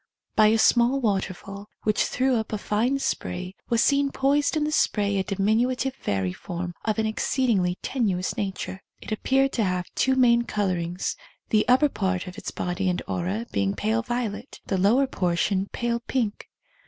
By 0.35 0.47
a 0.47 0.57
small 0.57 0.99
waterfall, 0.99 1.69
which 1.83 2.05
threw 2.05 2.35
up 2.35 2.51
a 2.51 2.57
fine 2.57 2.97
spray, 2.97 3.53
was 3.69 3.83
seen 3.83 4.09
poised 4.11 4.57
in 4.57 4.63
the 4.63 4.71
spray 4.71 5.19
a 5.19 5.23
diminutive 5.23 5.93
fairy 5.93 6.33
form 6.33 6.73
of 6.83 6.97
an 6.97 7.05
exceedingly 7.05 7.77
tenuous 7.83 8.35
nature. 8.35 8.81
It 8.99 9.11
appeared 9.11 9.51
to 9.51 9.63
have 9.63 9.85
two 9.93 10.15
main 10.15 10.41
colourings, 10.41 11.15
the 11.49 11.67
upper 11.67 11.87
part 11.87 12.25
of 12.25 12.35
its 12.35 12.49
body 12.49 12.89
and 12.89 13.03
aura 13.07 13.45
being 13.51 13.75
pale 13.75 14.01
violet, 14.01 14.59
the 14.65 14.79
lower 14.79 15.05
portion 15.05 15.67
pale 15.71 15.99
pink. 15.99 16.49